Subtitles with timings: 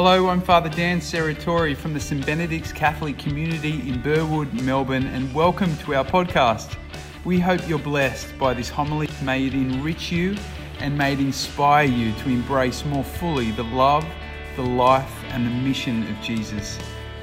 [0.00, 5.34] Hello, I'm Father Dan Serratore from the St Benedict's Catholic community in Burwood, Melbourne, and
[5.34, 6.76] welcome to our podcast.
[7.24, 9.08] We hope you're blessed by this homily.
[9.24, 10.36] May it enrich you
[10.78, 14.06] and may it inspire you to embrace more fully the love,
[14.54, 16.78] the life, and the mission of Jesus.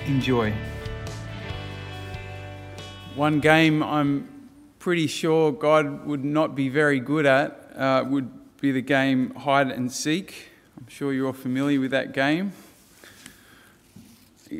[0.06, 0.54] Enjoy.
[3.16, 4.50] One game I'm
[4.80, 8.30] pretty sure God would not be very good at uh, would
[8.60, 10.50] be the game hide and seek.
[10.78, 12.52] I'm sure you're all familiar with that game.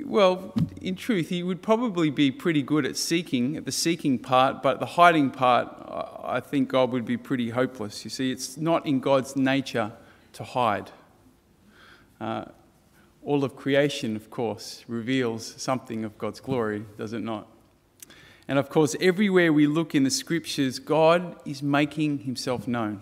[0.04, 4.62] Well, in truth, he would probably be pretty good at seeking, at the seeking part,
[4.62, 5.68] but the hiding part,
[6.24, 8.04] I think God would be pretty hopeless.
[8.04, 9.92] You see, it's not in God's nature
[10.34, 10.92] to hide.
[12.20, 12.46] Uh,
[13.24, 17.48] all of creation, of course, reveals something of God's glory, does it not?
[18.48, 23.02] And of course, everywhere we look in the scriptures, God is making himself known.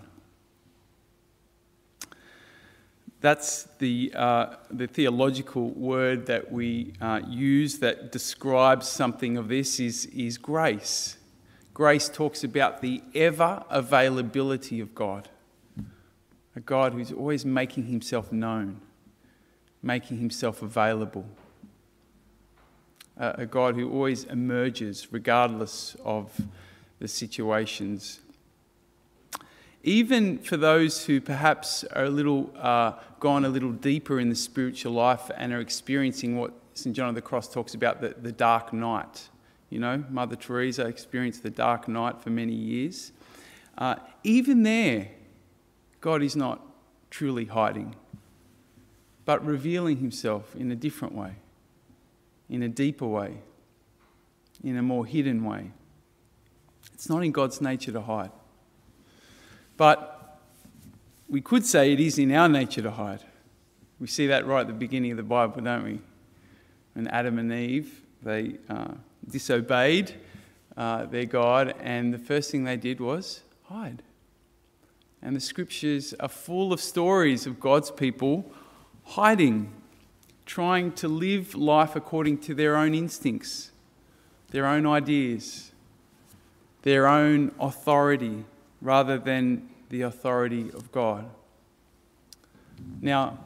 [3.24, 9.80] That's the, uh, the theological word that we uh, use that describes something of this
[9.80, 11.16] is, is grace.
[11.72, 15.30] Grace talks about the ever availability of God,
[16.54, 18.82] a God who's always making himself known,
[19.82, 21.24] making himself available,
[23.16, 26.42] a God who always emerges regardless of
[26.98, 28.20] the situations
[29.84, 34.34] even for those who perhaps are a little uh, gone a little deeper in the
[34.34, 36.96] spiritual life and are experiencing what St.
[36.96, 39.28] John of the Cross talks about the, the dark night.
[39.68, 43.12] You know, Mother Teresa experienced the dark night for many years.
[43.76, 45.08] Uh, even there,
[46.00, 46.62] God is not
[47.10, 47.94] truly hiding,
[49.26, 51.34] but revealing himself in a different way,
[52.48, 53.38] in a deeper way,
[54.62, 55.72] in a more hidden way.
[56.94, 58.30] It's not in God's nature to hide.
[59.76, 60.40] But
[61.28, 63.20] we could say it is in our nature to hide.
[63.98, 66.00] We see that right at the beginning of the Bible, don't we?
[66.94, 68.92] When Adam and Eve, they uh,
[69.28, 70.14] disobeyed
[70.76, 74.02] uh, their God, and the first thing they did was hide.
[75.22, 78.50] And the scriptures are full of stories of God's people
[79.04, 79.72] hiding,
[80.46, 83.70] trying to live life according to their own instincts,
[84.50, 85.72] their own ideas,
[86.82, 88.44] their own authority,
[88.84, 91.28] rather than the authority of God.
[93.00, 93.38] Now,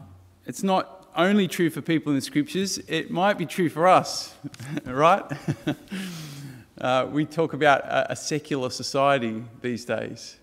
[0.45, 4.35] it's not only true for people in the scriptures, it might be true for us,
[4.85, 5.25] right?
[6.81, 10.37] uh, we talk about a, a, secular society these days.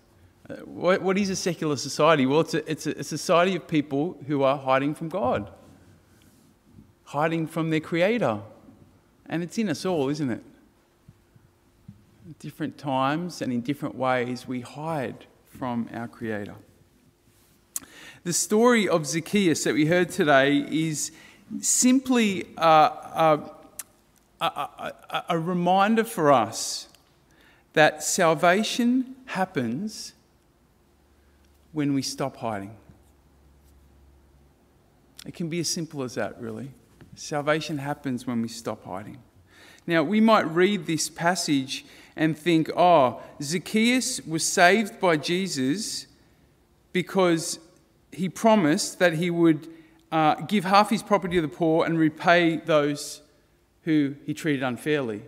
[0.48, 2.24] Uh, what, what is a secular society?
[2.24, 5.50] Well, it's a, it's a society of people who are hiding from God,
[7.04, 8.40] hiding from their Creator.
[9.28, 10.42] And it's in us all, isn't it?
[12.38, 16.54] Different times and in different ways, we hide from our Creator.
[18.24, 21.12] The story of Zacchaeus that we heard today is
[21.60, 23.50] simply a, a,
[24.40, 26.88] a, a reminder for us
[27.74, 30.14] that salvation happens
[31.72, 32.74] when we stop hiding.
[35.26, 36.70] It can be as simple as that, really.
[37.14, 39.18] Salvation happens when we stop hiding.
[39.86, 41.84] Now, we might read this passage
[42.16, 46.06] and think, oh, Zacchaeus was saved by Jesus
[46.92, 47.58] because
[48.10, 49.68] he promised that he would
[50.10, 53.20] uh, give half his property to the poor and repay those
[53.82, 55.22] who he treated unfairly.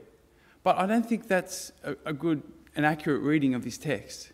[0.64, 2.42] But I don't think that's a, a good
[2.74, 4.32] and accurate reading of this text.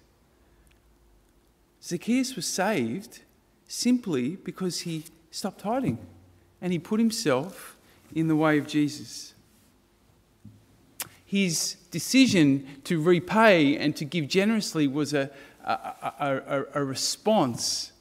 [1.83, 3.21] Zacchaeus was saved
[3.67, 5.99] simply because he stopped hiding
[6.63, 7.77] and he put himself
[8.15, 9.34] in the way of Jesus
[11.25, 15.31] his decision to repay and to give generously was a,
[15.65, 17.93] a, a, a, response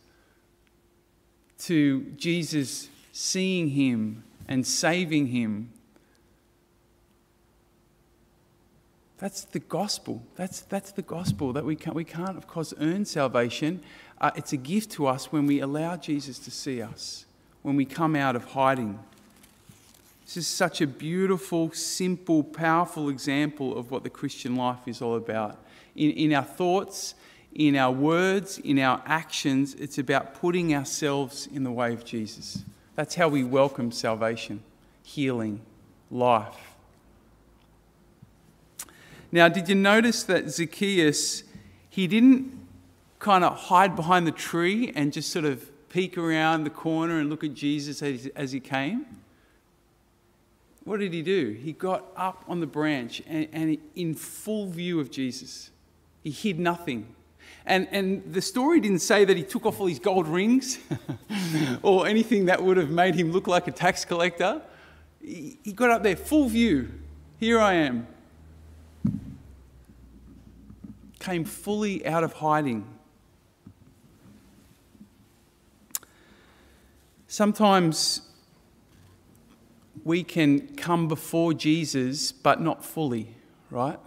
[1.57, 5.71] to Jesus seeing him and saving him.
[9.17, 10.21] That's the gospel.
[10.35, 13.81] That's, that's the gospel that we can't, we can't, of course, earn salvation.
[14.19, 17.25] Uh, it's a gift to us when we allow Jesus to see us,
[17.61, 18.99] when we come out of hiding.
[20.33, 25.15] This is such a beautiful, simple, powerful example of what the Christian life is all
[25.15, 25.63] about.
[25.95, 27.13] In, in our thoughts,
[27.53, 32.63] in our words, in our actions, it's about putting ourselves in the way of Jesus.
[32.95, 34.63] That's how we welcome salvation,
[35.03, 35.61] healing,
[36.09, 36.77] life.
[39.31, 41.43] Now, did you notice that Zacchaeus,
[41.91, 42.59] he didn't
[43.19, 47.29] kind of hide behind the tree and just sort of peek around the corner and
[47.29, 49.05] look at Jesus as, as he came?
[50.85, 51.57] What did he do?
[51.61, 55.71] He got up on the branch and, and in full view of Jesus.
[56.23, 57.15] He hid nothing.
[57.65, 60.79] And, and the story didn't say that he took off all his gold rings
[61.81, 64.61] or anything that would have made him look like a tax collector.
[65.21, 66.91] He, he got up there, full view.
[67.39, 68.07] Here I am.
[71.19, 72.85] Came fully out of hiding.
[77.27, 78.21] Sometimes
[80.03, 83.35] we can come before Jesus, but not fully,
[83.69, 83.99] right?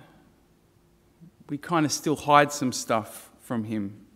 [1.49, 4.07] We kind of still hide some stuff from Him.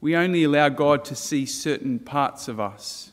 [0.00, 3.12] We only allow God to see certain parts of us.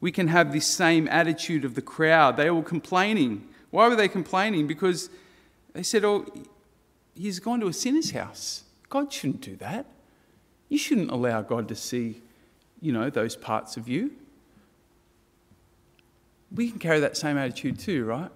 [0.00, 2.36] We can have this same attitude of the crowd.
[2.36, 3.48] They were complaining.
[3.70, 4.66] Why were they complaining?
[4.66, 5.08] Because
[5.72, 6.26] they said, Oh,
[7.14, 8.64] he's gone to a sinner's house.
[8.88, 9.86] God shouldn't do that.
[10.68, 12.22] You shouldn't allow God to see,
[12.80, 14.12] you know, those parts of you.
[16.54, 18.30] We can carry that same attitude too, right?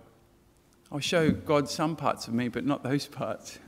[0.93, 3.59] I'll show God some parts of me, but not those parts.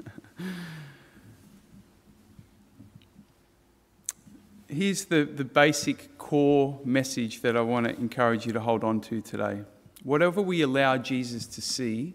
[4.72, 9.00] here's the, the basic core message that I want to encourage you to hold on
[9.02, 9.60] to today.
[10.02, 12.14] Whatever we allow Jesus to see,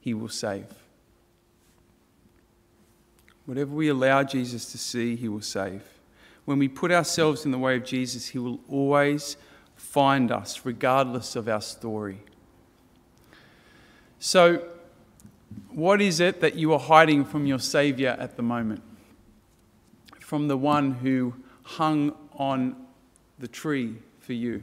[0.00, 0.66] he will save.
[3.44, 5.82] Whatever we allow Jesus to see, he will save.
[6.44, 9.36] When we put ourselves in the way of Jesus, he will always
[9.80, 12.18] find us, regardless of our story.
[14.20, 14.62] So,
[15.70, 18.82] what is it that you are hiding from your Saviour at the moment?
[20.20, 22.76] From the one who hung on
[23.38, 24.62] the tree for you?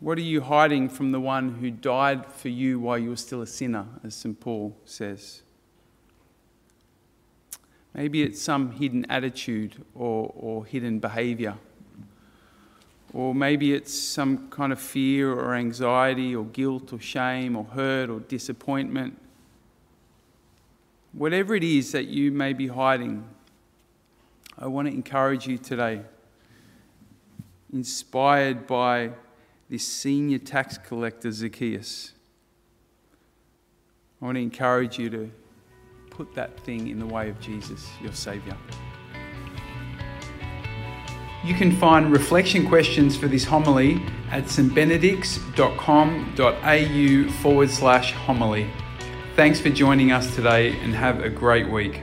[0.00, 3.42] What are you hiding from the one who died for you while you were still
[3.42, 4.40] a sinner, as St.
[4.40, 5.42] Paul says?
[7.98, 11.56] Maybe it's some hidden attitude or, or hidden behavior.
[13.12, 18.08] Or maybe it's some kind of fear or anxiety or guilt or shame or hurt
[18.08, 19.18] or disappointment
[21.12, 23.24] Whatever it is that you may be hiding,
[24.58, 26.02] I want to encourage you today,
[27.72, 29.10] inspired by
[29.70, 32.12] this senior tax collector, Zacchaeus.
[34.20, 35.30] I want to encourage you to
[36.18, 38.56] put that thing in the way of Jesus, your Saviour.
[41.44, 48.68] You can find reflection questions for this homily at stbenedicts.com.au forward slash homily.
[49.36, 52.02] Thanks for joining us today and have a great week.